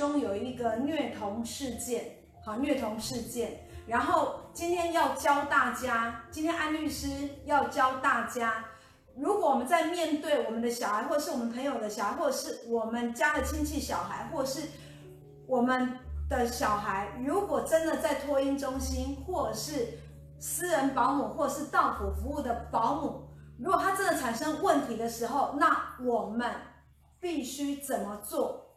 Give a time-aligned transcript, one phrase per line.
[0.00, 3.60] 中有一个虐童事件，好，虐童事件。
[3.86, 7.06] 然后今天要教大家，今天安律师
[7.44, 8.64] 要教大家，
[9.14, 14.62] 如果我们在面对我们的小孩，或是我们朋友的小孩，或是我们家的亲戚小孩，或是
[15.46, 15.98] 我们
[16.30, 19.98] 的小孩，如果真的在托婴中心，或者是
[20.38, 23.28] 私人保姆，或是到府服务的保姆，
[23.58, 26.50] 如果他真的产生问题的时候，那我们
[27.20, 28.69] 必须怎么做？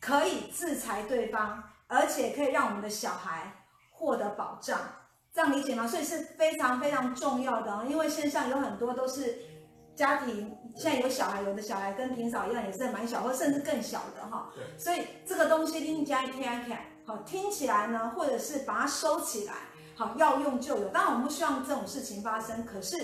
[0.00, 4.78] 可以制裁对方，而且可以让我们的小孩获得保障，
[5.32, 5.86] 这样理解吗？
[5.86, 9.38] 所以是非常非常重要的，因为线上有很多都是
[9.94, 14.52] 家庭，现在有小孩，有的小孩跟平嫂一样，也是蛮小，或甚至更小的哈。
[14.78, 19.54] 所以这个东西听加一听看，好，听起来呢，或者是把它收起来，
[19.96, 20.88] 好，要用就有。
[20.90, 22.96] 当然我们不希望这种事情发生，可是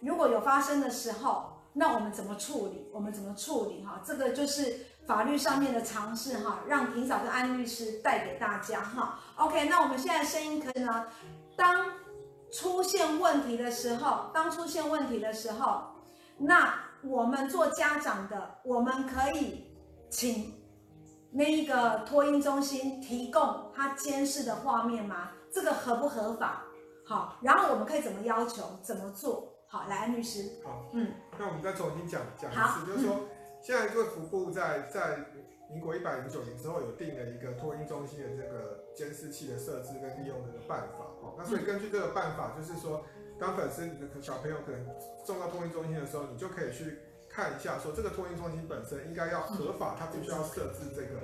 [0.00, 2.88] 如果有发生的时候，那我们怎么处理？
[2.92, 3.84] 我们怎么处理？
[3.84, 4.86] 哈，这个就是。
[5.08, 9.18] 法律上面的尝试哈，让霆嫂跟安律师带给大家哈。
[9.36, 11.06] OK，那我们现在声音可以呢？
[11.56, 11.92] 当
[12.52, 15.84] 出现问题的时候，当出现问题的时候，
[16.36, 19.72] 那我们做家长的，我们可以
[20.10, 20.54] 请
[21.32, 25.30] 那一个托婴中心提供他监视的画面吗？
[25.50, 26.64] 这个合不合法？
[27.06, 28.78] 好，然后我们可以怎么要求？
[28.82, 29.54] 怎么做？
[29.68, 30.50] 好，来，安律师。
[30.62, 33.14] 好，嗯，那我们再重新讲讲一次，就是说。
[33.14, 35.26] 嗯现在这个福部在在
[35.70, 43.04] 民国一百零九年之后有定了一个托婴中心的这个监视器的设置跟利用的办法，哦，那所以根据这个办法，就是说，
[43.38, 44.86] 当粉丝你的小朋友可能
[45.24, 46.98] 送到托婴中心的时候，你就可以去
[47.28, 51.20] 看一下，说这个托婴中心本身应该要合法，它必须要设置这个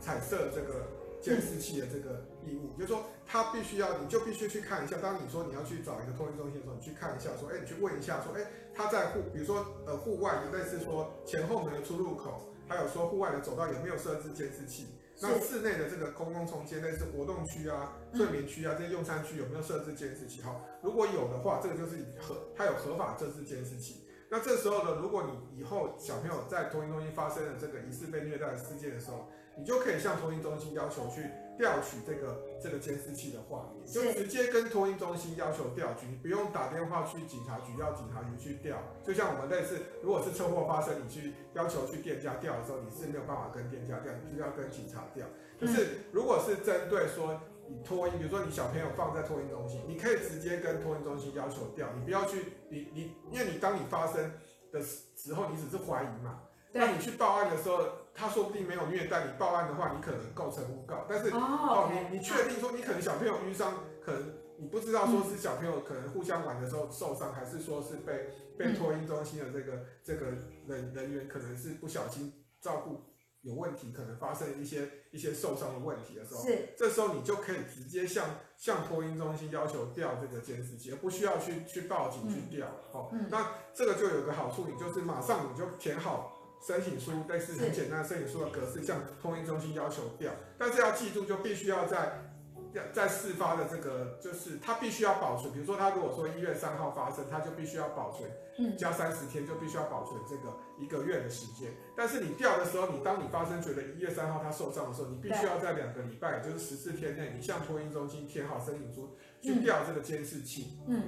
[0.00, 1.05] 彩色这个。
[1.26, 4.96] 监视器的这个义务，就是说他必须要，你就必须去看一下。
[4.98, 14.86] 当你说你要去找一个托运中心的时候，你去看一下，说，哎，你去问一下，说，哎，他在户，比如说，呃，户外的类似说前后门的出入口，还有说户外的走道有没有设置监视器？
[15.20, 20.42] 那室内的这个公共空间，类似活动区啊、睡眠区啊这些用餐区有没有设置监视器？
[20.42, 24.06] 好，如果有的话，这个就是合，它有合法设置监视器。
[24.28, 29.28] 那这时候呢，如果你以后小朋友在托运中心发生了这个疑似被虐待的事件的时候，
[29.58, 38.76] 你就可以向托婴中心要求去调取这个这个监视器的画面，就直接跟托婴中心要求调取，你不用打电话去警察局要警察局去调。
[39.02, 45.26] 就像我们类似，如果是车祸发生，你去要求去店家调的时候，你是没有办法跟店家调，你就要跟警察调。
[45.58, 54.32] 就是如果是针对说你托婴，比如说你小朋友放在托婴中心，你可以直接跟托婴中心要求调，你不要去你你，因为你当你发生
[54.70, 56.42] 的时候，你只是怀疑嘛。
[56.72, 57.78] 那你去报案的时候，
[58.16, 61.04] 他说不定没有虐待，你报案的话，你可能构成诬告。
[61.08, 70.26] 但是哦，你你确定说你可能小朋友遇伤，可能你不知道说是小朋友可能互相玩的时候受伤，还是说是被被托婴中心的这个这个
[70.66, 73.04] 人人员可能是不小心照顾
[73.42, 78.26] 有问题，可能发生一些一些受伤的问题的时候，是这时候你就可以直接向
[78.56, 82.66] 向托婴中心要求调这个监视器，而不需要去去报警去调。
[82.90, 86.32] 好，那这个就有个好处，你就是马上你就填好。
[86.64, 92.32] 申请书类似很简单的申请书的格式，向托婴中心要求调，但是要记住，就必须要在
[92.72, 95.52] 要在事发的这个，就是他必须要保存。
[95.52, 98.28] 比如说，他如果说一月三号发生，他就必须要保存，
[98.58, 101.72] 嗯，加三十天就必须要保存这个一个月的时间。
[101.96, 110.78] 但是你调的时候，你当你发生觉得一月三号他受伤的时候，你必须要在两个礼拜，也就是十四天内，你向托婴中心填好申请书，去调这个监视器。
[110.88, 111.04] 嗯，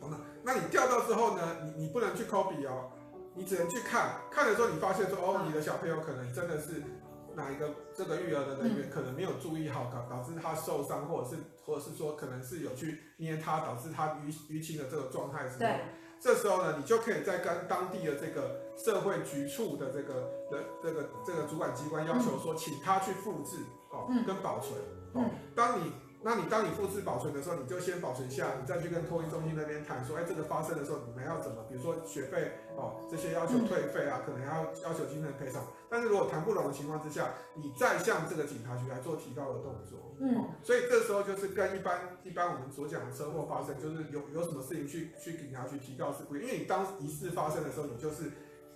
[0.00, 0.20] 好吗？
[0.44, 2.92] 那你调到之后呢，你你不能去 copy 哦。
[3.38, 6.82] 你只能去看，看的时候你发现说，哦，你的小朋友可能真的是
[7.36, 15.72] 哪一个这个育儿的人员可能没有注意好，导导致他受伤，或者是或者是说可能是有去捏他，导致他淤淤青的这个状态时候，
[16.20, 20.14] 这时候呢，你就可以再跟当地的这个社会局处的这个
[20.50, 23.56] 的这个这个主管机关要求说，请他去复制
[23.92, 24.74] 哦，跟保存
[25.14, 25.92] 哦，当你。
[26.20, 35.64] 那你当你复制保存的时候，你就先保存下，你再去跟托运中心那边谈说，哎，这个发生的时候你们要怎么，比如说学费哦，这些要求退费啊，可能要要求精神赔偿。
[35.88, 40.16] 但是如果谈不拢的情况之下，你再向这个警察局来做提告的动作。
[40.20, 48.32] 嗯，所以这时候就是跟一般一般我们所讲的车祸发生，就是有有什么事情去去警察局提告是不一样，因为你当疑似发生的时候，你就是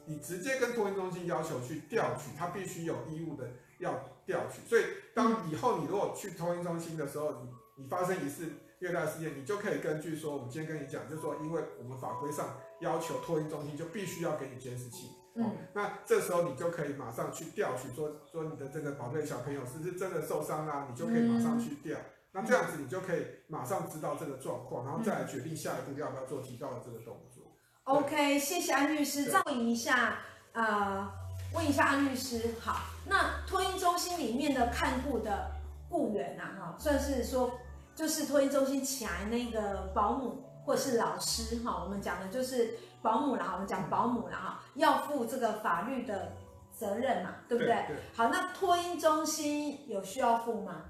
[0.06, 3.48] 你直接跟托运中心要求去调取，他必须有义务的。
[3.78, 3.92] 要
[4.26, 4.82] 调取，所以
[5.14, 8.48] 当以后你如果去托婴中心的时候，你你发生一次
[8.78, 21.98] 虐待事件，你就可以根据说，我们今天跟你讲，就是说，因为我们法规上要求托婴中心就必须要给你监视器，嗯，那这时候你就可以马上去调取说，说说你的这个宝贝小朋友是不是真的受伤啊，你就可以马上去调，
[22.32, 27.44] 那这样子你就可以马上知道这个状况，然后再来决定下一步要不要做提到的这个动作。
[27.84, 30.18] OK，谢谢安律师，照应一下，
[30.52, 31.21] 呃。
[31.54, 35.50] 问一下安律师，好，那托婴中心里面的看护的
[35.88, 37.58] 雇员呐，哈，算是说
[37.94, 46.32] 就是托婴中心请来那个保姆或者是老师，哈，我们讲的就是保姆啦，我们讲保姆啦，哈，要负这个法律的
[46.72, 47.74] 责任嘛，对不对？
[47.86, 50.84] 对对好，那托婴中心有需要负吗？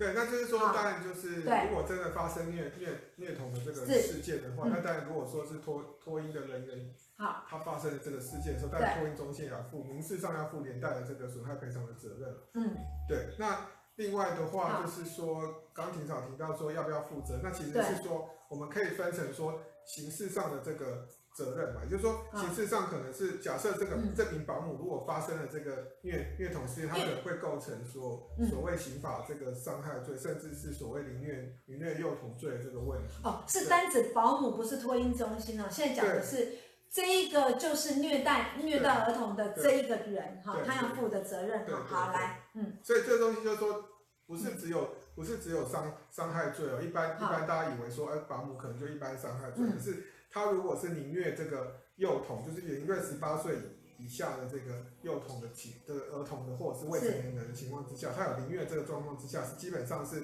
[0.00, 12.34] 对，那就是说，当然就是，如果真的发生虐虐虐童的这个事件的话，那当然如果说是脱脱音的人员，好，他发生了这个事件的时候，当然脱音中心也要负民事上要负连带的这个损害赔偿的责任。
[12.54, 12.74] 嗯，
[13.06, 13.34] 对。
[13.38, 13.66] 那
[13.96, 21.06] 另外的话就是说，刚庭长提到说要不要负责，那其实是说我们可以分成说形式上的这个。
[21.40, 33.14] 责任嘛，也就是说，形式上可能是假设这个这名保姆如果发生了这个虐虐童事件，他可能会构成说所谓刑法这个伤害罪，甚至是所谓凌虐凌虐幼童罪的这个问题。
[33.24, 35.64] 哦，是单指保姆，不是托婴中心哦。
[35.70, 36.52] 现在讲的是
[36.90, 41.66] 这一个就是虐待虐待儿童的这一个人哈，他要负的责任。
[41.66, 42.76] 好，好来，嗯。
[42.82, 43.84] 所以这个东西就是说，
[44.26, 46.82] 不是只有不是只有伤伤害罪哦。
[46.82, 50.04] 一般一般大家以为说，哎，保姆可能就一般伤害罪，可是。
[50.30, 53.56] 他如果是凌虐这个幼童，就是凌虐十八岁
[53.98, 60.22] 以下的这个幼童的情的儿童的，或者是未成年人的情况之下，他有凌虐这个状况之下，是基本上是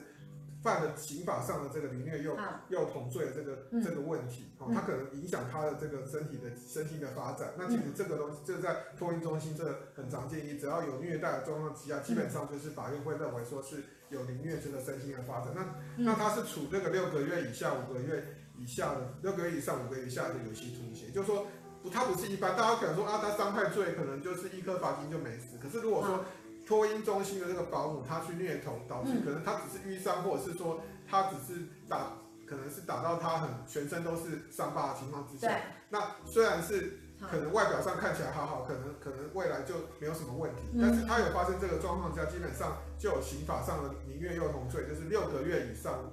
[0.63, 2.37] 犯了刑法上的这个凌虐幼
[2.71, 7.53] 幼童罪的这个这个问题，哦，他可能影响他的这个身体的身心的发展。
[7.59, 15.53] 那其实这个东西，就在托婴中心这个很常见，你只要有虐待的状况之下，基本上就是法院会认为说是有凌虐这个身心的发展。
[15.55, 18.25] 那那他是处这个六个月以下五个月。
[18.59, 21.47] 以下的六个月以上五个月以下的有期徒刑，就是说
[21.83, 25.59] 不，他不是一般，大家可能说啊，他伤害罪可能就是一颗罚金就没事。
[25.63, 26.25] 可是如果说
[26.67, 32.15] 托婴中心的这个保姆他去虐童，导致可能他只是瘀伤，或者是说他只是打，
[32.47, 35.61] 可能是打到他很全身都是伤疤的情况之下，
[35.91, 46.11] 那虽然是可能外表上看起来好好，可能可能未来就没有什么问题，但是他有发生这个状况下，基本上就有刑法上的凌虐幼童罪，就是六个月以上。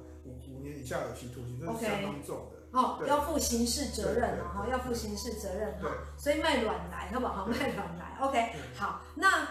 [0.61, 2.79] 年以下有期徒刑，这是相当重的。
[2.79, 5.89] 哦，要负刑事责任了哈，要负刑事责任哈。
[6.17, 7.45] 所以卖卵来，好不好？
[7.45, 8.53] 卖卵来，OK。
[8.75, 9.47] 好，那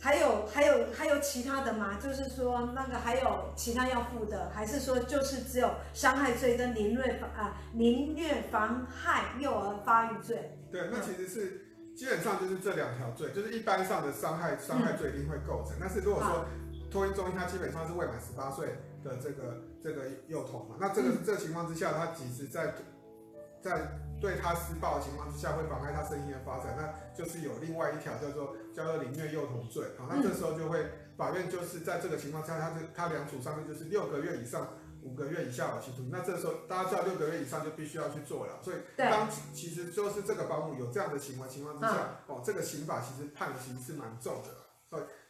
[0.00, 1.98] 还有还有还有其他的吗？
[2.02, 10.58] 就是说那个还有其他要负的，还是说就是只有伤害罪跟凌虐妨啊凌虐妨害幼儿发育罪？
[10.72, 15.76] 对，那其实是基本上就是这两条罪，就是一般上的伤害伤害罪一定会构成。
[15.80, 16.44] 但是如果说
[16.90, 18.66] 托婴中心，它基本上是未满十八岁
[19.04, 22.74] 的这个这个幼童嘛，那这个、嗯、这个情况之下，他即使在
[23.60, 29.84] 在对他施暴的情况之下，会妨碍他身心的发展，那就是有另外一条叫做叫做凌虐幼童罪。
[29.98, 30.86] 好，那这时候就会
[31.18, 34.68] 法院就是在这个情况下，他是他两处上面就是六个月以上
[35.02, 36.08] 五个月以下有期徒刑。
[36.10, 44.48] 那这时候大家知道六个月以上就必须要去做了，所以当其实就是这个保姆有这样的情况情况之下，哦，这个刑法其实判的刑是蛮重的。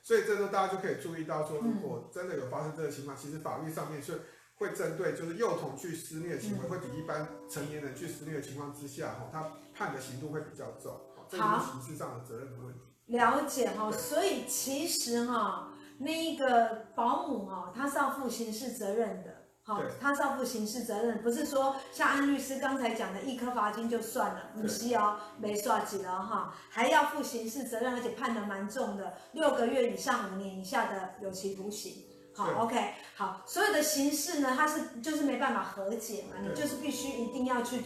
[0.03, 4.21] 所以这时候大家就可以注意到说，如果真的有发生这个情况，其实法律上面是
[4.65, 12.81] 会针对就是幼童去施虐行为，会比一般成年人去施虐的情况之下，哈，他判的刑度会比较重，这是刑事上的责任的问题。
[13.07, 19.31] 了解哈，所以其实哈，那一个保姆哈，他是要负刑事责任的。
[19.67, 32.14] 好，他是要负刑事责任，不是说像安律师刚才讲的一颗罚金就算了，不是哦，没刷几了哈，还要负刑事责任，而且判的蛮重的，六个月以上五年以下的有期徒刑。
[32.35, 37.83] 好，OK，好，所有的形式呢，它是就是没办法和解嘛，你就是必须一定要去，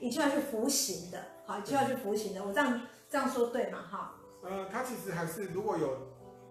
[0.00, 3.78] 一定要去服刑的，好，就要去服刑的，我这样这样说对吗？
[3.90, 5.98] 哈，呃，他其实还是如果有，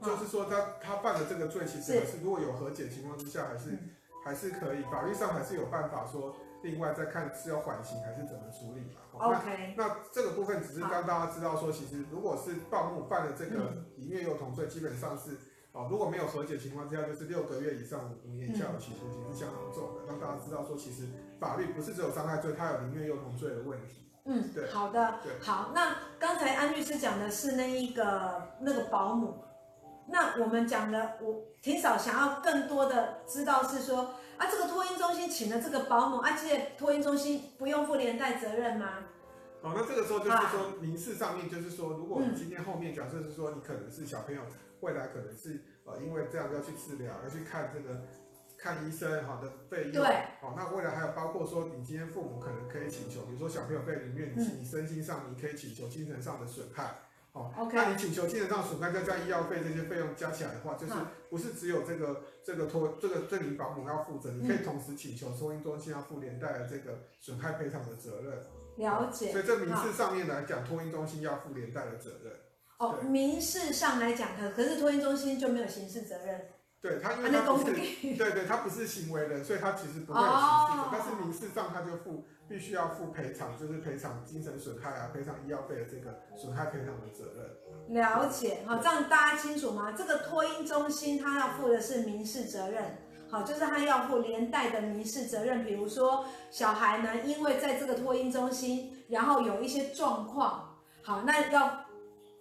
[0.01, 3.77] 就是说他他犯了这个罪，其实还是如果有和解情况之下，还是。
[4.24, 9.01] 还是可以，法律上还是有办法说，另外再看是要缓刑还是怎么处理嘛。
[9.13, 15.31] OK，那，那这个部分只是让大家知道说，其实如果是暴怒犯了这个以虐幼童罪，基本上是
[15.74, 21.08] 哦，如果没有和解情况之下，就是六个月以上五年以下有期徒刑是相当重的，让大家知道说，其实
[21.40, 24.10] 法律不是只有伤害罪，它有凌虐幼童罪的问题。
[24.25, 25.72] 嗯，对，好的，对，好。
[25.74, 29.44] 那刚才安律师讲的是那一个那个保姆。
[30.08, 39.06] 那我们讲的，我挺少想要更多的知道是说啊，这个托婴中心请的这个保姆，啊，这托婴中心不用负连带责任吗？
[39.62, 44.41] 哦，那这个时候就是说民事上面就是说，如果你今天后面假设是说你可能是小朋友
[44.80, 48.01] 未来可能是呃因为这样要去治疗，要去看这个
[48.58, 56.96] 看医生好的费用，对，好，那未来还有包括说你今天父母可能可以请求，比如说小朋友被凌虐，你你身心上你可以请求精神上的损害。
[57.34, 57.75] 哦，Okay.
[57.75, 60.94] 那你请求精神上损害再加医药费这些费用加起来的话，就是
[61.30, 68.38] 不是只有这个这个托这个这名保姆要负责，你可以同时请求收银中心要负连带的这个损害赔偿的责任。
[68.78, 69.32] 了解。
[69.32, 72.34] 所以这民事上面来讲，托婴中心要负连带的责任。
[72.78, 76.42] 哦，民事上来讲，可可是托婴中心就没有刑事责任。
[76.82, 88.01] 对他，因为他不是，对对，他不是行为人，所以他其实不会有刑事责任，但是民事上他就负必须要负赔偿，就是赔偿精神损害啊，赔偿医药费的这个损害赔偿的责任。
[88.01, 89.92] 了解，好，这样大家清楚吗？
[89.92, 92.98] 这个托婴中心他要负的是民事责任，
[93.31, 101.85] 好，就是他要负连带的民事责任，比如说小孩呢，因为在这个托婴中心，然后有一些状况，好，那要。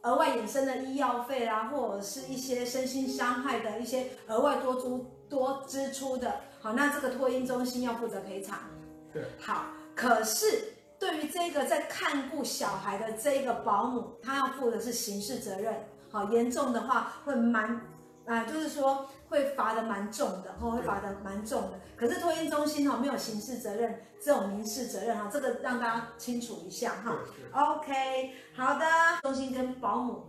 [0.03, 8.61] 额外衍生的医药费啊，或者是一些身心伤害的一些额外多出多支出的，好，那这个托婴中心要负责赔偿。
[9.13, 15.75] 对，好，可是对于这个在看顾小孩的这个保姆，他要负的是刑事责任，
[16.11, 17.79] 好，严重的话会蛮。
[18.25, 21.81] 啊，就是说会罚的蛮重的，哈，会罚的蛮重的。
[21.97, 27.17] 可是托婴中心哈没有刑事责任，只有民事责任哈，这个让大家清楚一下哈。
[27.53, 28.85] OK，好的，
[29.23, 30.25] 中心跟保姆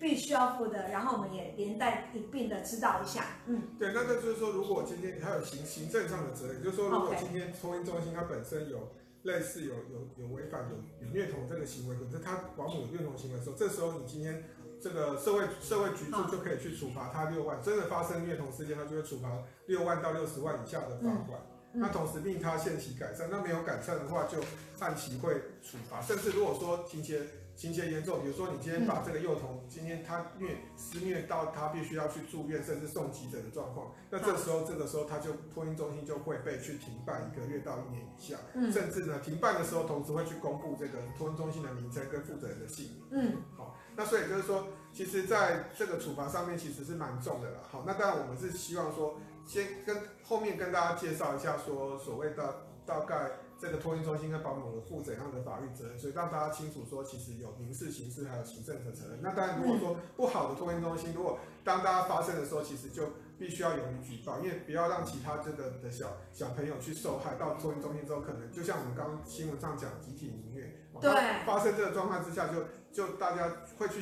[0.00, 3.26] 必须要负的，然后我们也连带一并的知道一下。
[3.46, 8.88] 嗯，对，那个就是说，如果今天还有行行政上的责任，就是说，如果今天托婴中心它本身有
[9.24, 14.42] 类似有有有违反有有虐童这个行为，可是他保姆有虐童行为的时候，这时候你今天。
[14.80, 19.28] 这个社会社会局处就可以去处罚他六万，真的发生虐童事件，他就会处罚
[19.66, 21.40] 六万到六十万以下的罚款。
[21.72, 24.38] 那同时令他限期改善，那没有改善的话，就
[24.78, 26.00] 按期会处罚。
[26.00, 27.20] 甚至如果说情节
[27.58, 38.36] 情节严重，比如说你今天把这个幼童今天他虐施虐到他必须要去住院，甚至送急诊的状况，那这时候这个时候他就托婴中心就会被去停办一个月到一年以下，
[38.72, 43.02] 甚至呢停办的时候，同时会去公布这个托婴中心的名称跟负责人的姓名。
[43.10, 43.76] 嗯，好。
[43.96, 47.58] 那所以就是说，其实在这个处罚上面其实是蛮重的了。
[47.68, 59.18] 好，那当然我们是希望说，先跟后面跟大家介绍一下说，所谓的大概这个托运中心跟保姆有负怎样的法律责任，所以让大家清楚说，其实有民事、刑事还有行政的责任。
[59.20, 63.02] 那当然如果说不好的托运中心，如果当大家发生的时候，其实就
[63.36, 67.34] 必须要勇于举报，因为不要让其他这个的小小朋友去受害。
[67.34, 70.72] 到托运中心之后，可能就像我们刚刚新闻上讲，集体凌虐。
[71.00, 71.10] 对。
[71.44, 72.62] 发生这个状况之下就，
[72.92, 74.00] 就就大家会去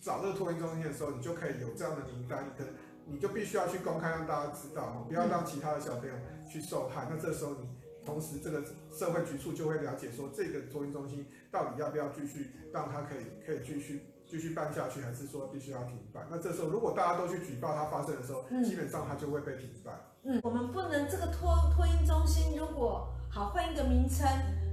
[0.00, 2.74] 找这个托运中心的时候，你就可以有这样的名单，你可能
[3.06, 6.14] 你就必须要去公开让大家知道，不要让其他的小朋友
[6.50, 7.08] 去受害。
[7.10, 7.68] 那这时候你
[8.10, 16.26] 同时这个社会局处就会了解说，这个托婴中心到底要不要继续让他可以可以继续继续办下去，还是说必须要停办？
[16.28, 19.94] 那这时候如果大家都去举报它发生的时候，基本上它就会被停办。
[20.24, 24.26] 嗯，我们不能这个托托婴中心如果好换一个名称。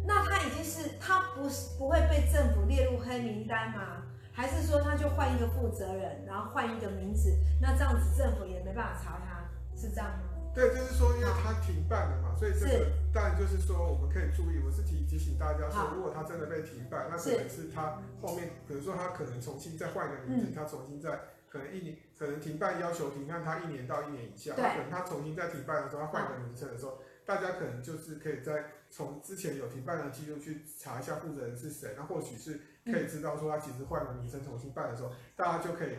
[0.09, 4.03] 那他已经是他不是不会被政府列入黑名单吗？
[4.31, 7.37] 还是说他就换一个负责人，然后换一个名字？
[7.61, 10.36] 那这样子政府也没办法查他，是这样吗？
[10.53, 26.99] 对，就是说因为他停办了嘛，所以这个当然就是说我们可以注意，我是提提醒大家说，如果他真的被停办，那可能是他后面，比如说他可能重新再换一个名字，他重新再可能一年可能停办要求停办他一年到一年以下，他可能他重新再停办的时候，他换一个名称的时候。
[27.27, 35.89] 大家可能就是可以在从之前有停办的记录去查一下负责人是谁，那或许是可以知道说他其实换了名称重新办的时候，大家就可以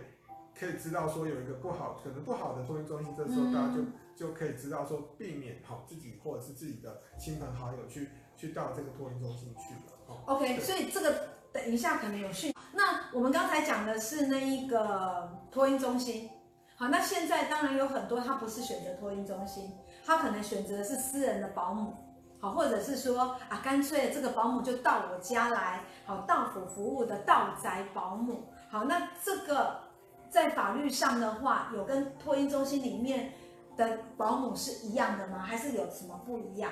[0.58, 3.82] 可以知道说有一个不好可能不好的托婴中心，这时候大家就
[4.18, 10.16] 就可以知道说避免好自己或者是自己的亲朋好友去去到这个托婴中心去了。
[10.26, 12.52] OK，所以这个等一下可能有讯。
[12.72, 16.28] 那我们刚才讲的是那一个托婴中心，
[16.76, 19.72] 好，那现在当然有很多他不是选择托婴中心。
[20.04, 21.94] 他可能选择的是私人的保姆，
[22.40, 29.78] 好，或者是说啊，干脆这个保姆就到我家来，好，到府服务的到宅保姆，好，那这个
[30.30, 33.34] 在法律上的话，有跟托婴中心里面
[33.78, 35.38] 的保姆是一样的吗？
[35.38, 36.70] 还是有什么不一样？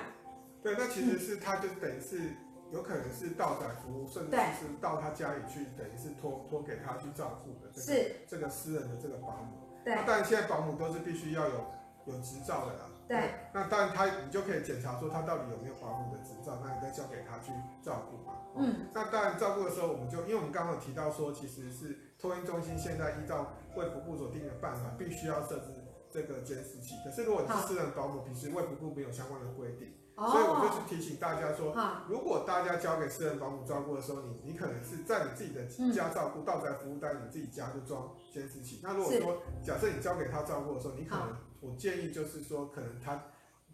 [0.61, 2.35] 对，那其实是他就等于是
[2.71, 9.57] 有可能是到宅服务，甚至是到他家里去，等于是托托给他去照顾的，是这个私人的这个保姆。
[9.85, 11.65] 对，那当然现在保姆都是必须要有
[12.07, 12.89] 有执照的啦。
[13.07, 18.33] 对，那当然他你就可以检查说他到底有没有保姆的执照，那你再交给他去照顾嘛。
[18.57, 25.71] 嗯，那当然照顾的时候，我们就因为我们刚刚有提到说，其实是托婴中心现在依照卫福部所定的办法，必须要设置
[26.11, 26.95] 这个监视器。
[27.03, 31.75] 可是如果你是私人保姆，平时卫福部没有相关的规定，所以我就去提醒大家说，
[32.07, 38.79] 如果大家交给私人保姆照顾的时候，你你可能是在你自己的家照顾，到宅服务单你自己家就装监视器。
[38.81, 43.25] 那如果说假设你交给他照顾的时候，你可能我建议就是说，可能他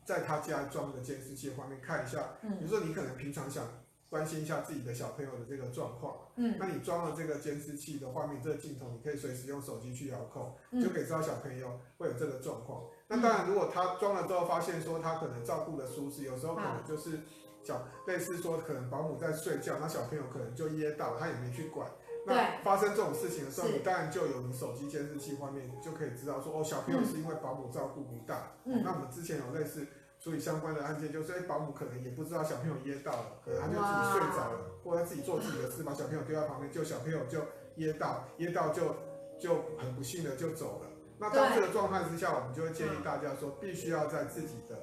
[0.06, 3.66] 在他家装个监视器的画面看一下，比如说你可能平常想
[4.14, 12.84] 关心一下自己的小朋友的这个状况，嗯，那你装了这个监视器的画面，这个镜头你可以随时用手机去遥控，就可以知道小朋友会有这个状况。
[13.08, 17.22] 那当然，如果他装了之后发现说他可能照顾的舒适，有时候可能就是
[17.64, 21.90] 小类似说可能保姆在睡觉，那小朋友可能就噎到，他也没去管。
[22.28, 28.38] 那发生这种事情的时候，你当然就有你手机监视器画面，就可以知道说，哦，小朋友是因为保姆照顾不当。
[28.66, 28.84] 嗯。
[28.84, 29.88] 那我们之前有类似
[30.24, 37.42] 处理相关的案件，就是哎，保姆可能也不知道小朋友噎到了，可能他就自己睡着了，或者他自己做自己的事，把小朋友丢在旁边，就小朋友就
[37.76, 38.96] 噎到，噎到就
[39.38, 40.88] 就很不幸的就走了。
[41.20, 44.83] 那在这个状态之下，我们就会建议大家说，必须要在自己的。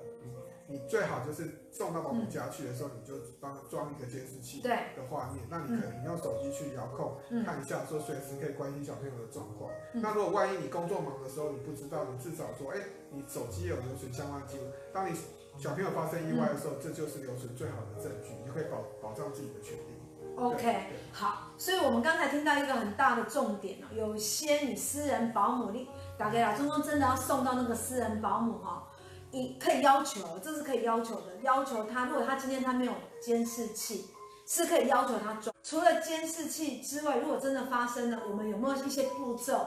[0.70, 4.70] 你最好就是送到保姆家去的时候，你就帮他装一个监视器的
[5.10, 9.70] 画面，那你可能用手机去遥控看一下，说随时可以关心小朋友的状况。
[9.94, 12.78] 那如果万一你工作忙的时候，你不知道，你至少说，哎，
[13.10, 15.18] 你手机有留存相关记录，当你
[15.58, 19.98] 小朋友发生意外的时候，这就是留存最好的证据，你就可以保保障自己的权利。
[20.36, 28.86] OK，好，所以我们刚才听到一个很大的重点哦，有些你私人保姆，你打给老中中真的要送到那个私人保姆哈。
[29.32, 31.36] 你可以要求，这是可以要求的。
[31.42, 34.06] 要求他，如果他今天他没有监视器，
[34.46, 35.54] 是可以要求他装。
[35.62, 39.66] 除了监视器之外，如果真的发生了，我们有没有一些步骤？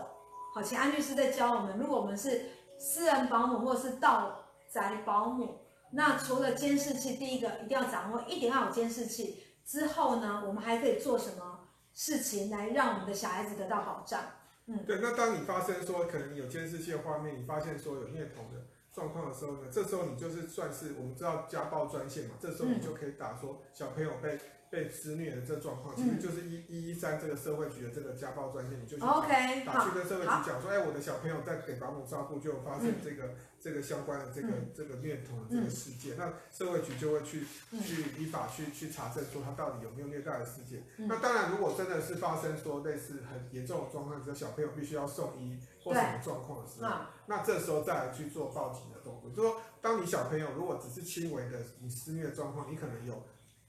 [0.53, 1.77] 好，请安律师在教我们。
[1.77, 2.45] 如果我们是
[2.77, 9.43] 私人保姆或者是到宅保姆，那除了监视器，第一个一定要掌握，一定要有监视器。
[9.65, 14.19] 之后呢，我们还可以做什么事情来让我们的小孩子得到保障？
[14.65, 14.99] 嗯，对。
[15.01, 18.59] 那当你发生说可能有监视器的画面，你发现说有虐童的。
[18.93, 24.39] 状况的时候呢，这时候你就是算是我们知道家暴专线嘛，这时候你就可以打说小朋友被
[24.73, 37.45] 被施虐的这状况，其实就是一一一三这个社会局的这个家暴专线，你就去打去跟社会局讲说，哎，我的小朋友在给保姆照顾，就发生这个这个相关的这个这个虐童的这个事件，那社会局就会去
[37.85, 40.83] 去依法去去查证说他到底有没有虐待的事件。
[40.97, 45.59] 那当然，如果真的是发生说类似很严重的状况，这小朋友必须要送医。
[45.83, 49.29] 或什么状况的时候，嗯、那这时候再来去做报警的动作。
[49.31, 53.21] 就是说，当你小朋友如果只是轻微的你施虐状况，你可能有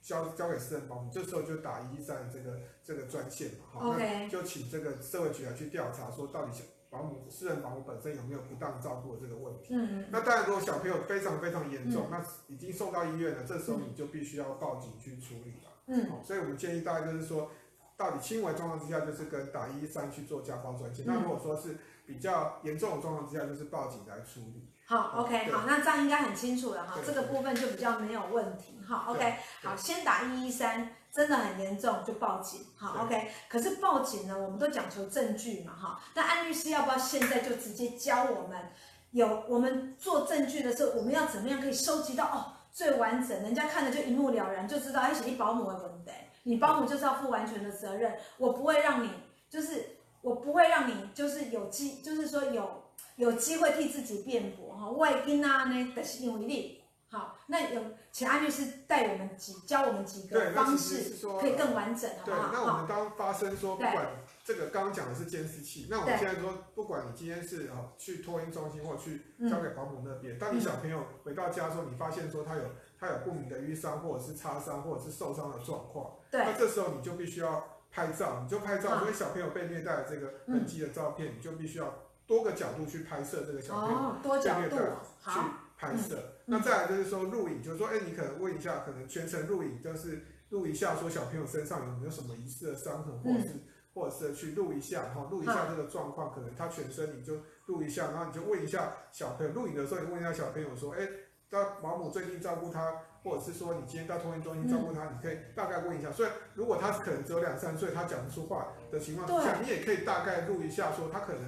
[0.05, 4.25] 交交给私人保姆，这时候就打一一三这个这个专线嘛，好，Okay.
[4.25, 9.69] 那就请这个社会局来去调查，说到底小保姆私人保姆本身有没有不当照顾的这个问题。
[9.71, 15.71] 嗯，那当然，如果小朋友非常非常严重，嗯、那已经送到医院了，这时候你就必须要报警去处理了。
[15.87, 17.51] 嗯，好，所以我们建议大家就是说，
[17.97, 21.07] 到底轻微状况之下，就是跟打一一三去做家暴专线。
[21.07, 24.69] 嗯、那如果说是比较严重的状况之下，就是报警来处理。
[24.87, 28.79] 好，OK，好，那这样应该很清楚了哈，这个部分就比较没有问题。
[28.87, 32.67] 哈，OK，好，先打一一三，真的很严重就报警。
[32.77, 36.01] 好，OK，可是报警呢，我们都讲求证据嘛，哈。
[36.15, 38.73] 那安律师要不要现在就直接教我们，
[39.13, 46.11] 有我们做证据的时候，我们要怎么样可以收集到哦最完整，人家看了就一目了然，就知道哎，是你保姆的问题，
[46.43, 49.11] 你保姆就是要负完全的责任，我不会让你
[49.49, 49.97] 就是。
[50.25, 52.84] 我不会让你就是有机，就是说有
[53.17, 54.91] 有机会替自己辩驳哈。
[54.91, 62.49] 外宾啊呢的是因为你好，那有请安律师带我们几教我们几个方式，可以更完整，好不好？
[62.49, 64.09] 对，那我们当发生说不管
[64.45, 72.63] 这个刚刚讲的是监视器，那我们现在说不管你今天是啊去托婴中心或去交给保姆那边，当你小朋友回到家之后，你发现说他有
[72.99, 77.65] 他有不明的瘀伤或者是擦伤或者是受伤的状况，那这时候你就必须要。
[77.97, 81.95] 拍照，你就拍照，因为小朋友被虐待的这个痕迹的照片，你就必须要
[82.27, 85.41] 多个角度去拍摄这个小朋友多角度去
[85.77, 86.39] 拍摄。
[86.47, 93.49] 那再来就是说录影，就是说，哎，你可能问一下，可能全程录影，就是录一下说小朋友身上有没有什么疑似的伤痕，或者是
[93.95, 97.35] 或者是去录一下，哈，录一下这个状况，可能他全身你就
[97.67, 101.09] 录一下，然后你就问一下小朋友，录影的时候你问一下小朋友说，哎，
[101.51, 102.93] 他保姆最近照顾他。
[103.25, 106.13] 或者是说你今天到托婴中心照顾他，你可以大概问一下。
[106.13, 111.41] 所以如果他可能只有两三岁，他讲不出话的情况之下，你也可以大概录一下，说他可能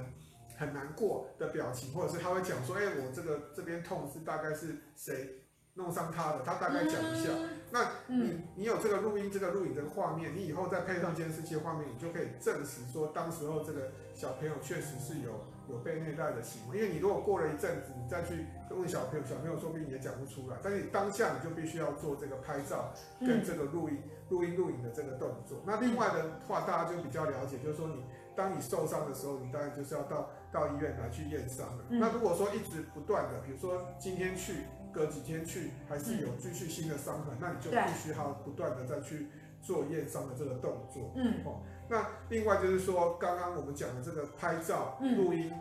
[0.57, 5.42] 很难过的表情，或者是他会讲说，哎，我这个这边痛是大概是谁
[5.75, 7.31] 弄伤他的，他大概讲一下。
[7.71, 16.79] 那你你有这个录音、这个录影的画面，你以后再配上监视器的画面，你就可以证实说，当时候这个小朋友确实是有有被虐待的行为。
[16.79, 18.47] 因为你如果过了一阵子，你再去。
[18.69, 25.62] 问小朋友，小朋友说不定也讲不出来，但是你当下你就必须要做这个拍照跟这个录音、录音、录影的这个动作。
[25.64, 31.85] 那另外的话，大家就比较了解，就是说你当你受伤的时候，你当然就是要到到医院来去验伤了。
[31.90, 39.29] 那如果说一直不断的，比如说今天去，隔几天去，还是有继续新的伤痕，那你就必须还要不断的再去
[39.61, 41.12] 做验伤的这个动作。
[41.16, 45.53] 嗯，哦，那另外就是说，刚刚我们讲的这个拍照、录音。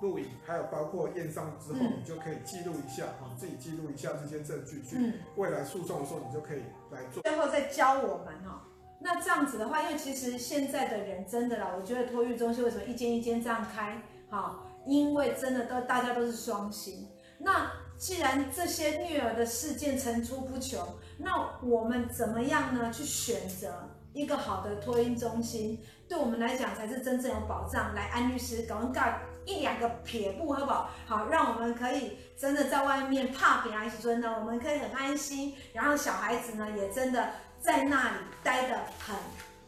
[0.00, 7.22] 录影，还有包括验伤之后，嗯、你就可以记录一下，哈，自己记录一下这些证据，去未来诉讼的时候，你就可以来做。
[7.22, 8.66] 最后再教我们哈，
[9.00, 14.02] 那这样子的话，因为其实现在的人真的啦，我觉得托育中心为什么一间一间这样开，
[14.34, 17.08] 好，因为真的都大家都是双薪。
[17.38, 20.84] 那既然这些虐儿的事件层出不穷，
[21.18, 22.90] 那我们怎么样呢？
[22.92, 27.94] 去选择一个好的托婴中心，对我们来讲才是真正有保障。
[27.94, 30.90] 来，安律师，赶快一两个撇步，好不好？
[31.06, 39.14] 好，让我们可以真的在外面怕别人说呢，我们可以很安心，然后小孩子呢也真的在那里待得很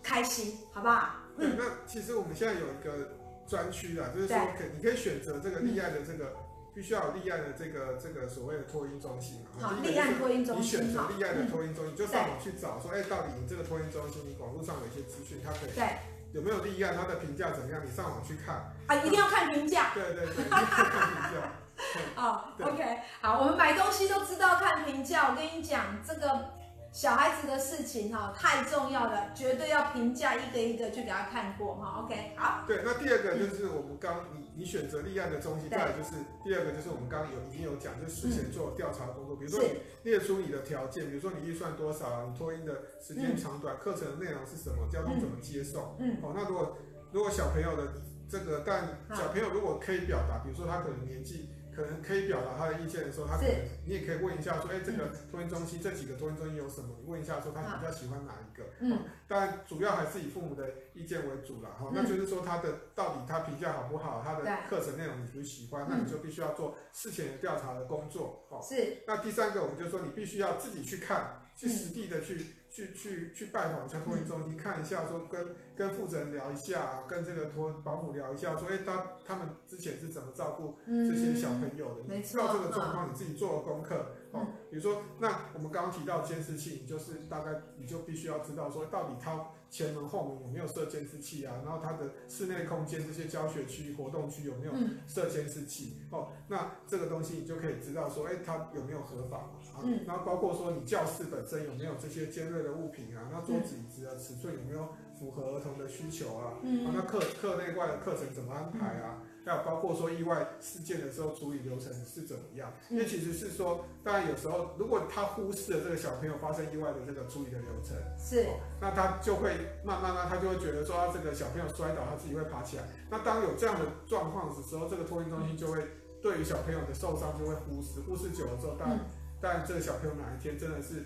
[0.02, 1.10] 开心，好不好？
[1.38, 3.16] 对，那其实我们现在有一个
[3.48, 6.24] 专区啊，就是说可你可以选择这个立案的这个。
[6.24, 6.42] 嗯
[6.76, 10.62] 必须要有立案的这个这个所谓的托婴中心好，立案托婴中心。
[10.62, 15.88] 你选择立案的托婴中心，就上网去找说，哎，到底你这个托婴中心，你网络上有一些资讯，它可以对
[16.34, 17.80] 有没有立案，它的评价怎么样？
[17.82, 18.56] 你上网去看
[18.88, 19.94] 啊，一定要看评价。
[19.94, 21.52] 对对对，一定要看评价。
[22.14, 25.30] 哦，OK，好，我们买东西都知道看评价。
[25.30, 26.56] 我跟你讲，这个。
[26.96, 32.02] 小孩子的事情哈太重要了，绝对要评价一个一个去给他看过哈。
[32.02, 32.64] OK，好。
[32.66, 45.98] 对，那第二个就是我们刚你你选择立案的中心，再来就是第二个就是我们刚刚有已经有讲，就事前做调查工作，比如说你列出你的条件，比如说你预算多少，你托婴的时间长短，课程的内容是什么，交通怎么接送。
[46.00, 46.16] 嗯。
[46.22, 46.78] 哦，那如果
[47.12, 47.92] 如果小朋友的
[48.26, 51.50] 这个，但小朋友如果可以表达，比如说他可能年纪。
[51.76, 53.52] 可能可以表达他的意见的时候，他可能
[53.84, 56.96] 你也可以问一下说，哎，这个托婴中心这几个托婴中心有什么？
[57.02, 58.64] 你问一下说他比较喜欢哪一个？
[58.80, 61.90] 嗯，但主要还是以父母的意见为主了哈。
[61.92, 68.46] 那就是说他的到底他评价好不好，他的课程内容你不喜欢，那你就必须要做事前的调查的工作。
[68.48, 69.02] 哦，是。
[69.06, 72.46] 那第三个，我们就说你必须要自己去看，去实地的去。
[72.76, 82.02] 去去去拜访一下托运中心，嗯、看一下，说跟跟负责人聊一下，跟这个托保姆聊一下，说，哎，他他们之前是怎么照顾这些小朋友的？
[82.08, 84.46] 嗯、你知道这个状况，你自己做了功课，嗯、哦。
[84.70, 91.60] 比如说，那我们刚刚提到监视器，你就是大概你就必须要知道说，到底他前门后门有没有设监视器啊？
[91.64, 94.72] 然后它的室内空间这些教学区、活动区有没有
[95.06, 95.98] 设监视器？
[96.00, 99.58] 嗯、哦，那这个东西你就可以知道说，哎，它有没有合法嘛？
[99.74, 103.28] 啊，嗯、然后包括说你教室本身有没有这些尖锐的物品啊？
[103.32, 106.54] 那桌子椅子的尺寸有没有符合儿童的需求啊？
[106.62, 109.22] 嗯，啊、那课课内外的课程怎么安排啊？
[109.44, 112.72] 还有包括说意外事件的时候处理流程是怎么样？
[112.90, 122.82] 因为其实是说，当然有时候如果他忽视了这个小朋友发生意外的这个处理的流程，是，哦、那他就会慢慢慢他就会觉得说，这个小朋友摔倒，他自己会爬起来。
[123.08, 125.86] 那当有这样的状况的时候，这个托婴中心就会
[126.20, 128.98] 对于小朋友的受伤就会忽视，忽视久了之后，当然，
[129.40, 131.04] 但这个小朋友哪一天真的是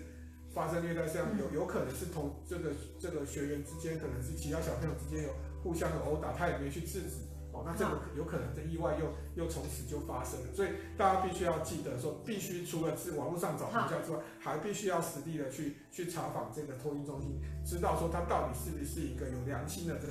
[0.53, 5.29] 发生虐待，这样有有可能是同这个这个学员之间，可能是其他小朋友之间有
[5.63, 7.27] 互相的殴打，他也没去制止。
[7.53, 19.99] 哦，那这个有可能这意外又又从此就发生了，所以大家必须要记得说，必须除了是网络上找评价之外，还必须要实地的去去查访这个托婴中心，知道说他到底是不是一个有良心的这个。